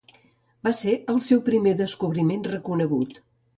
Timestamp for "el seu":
1.13-1.45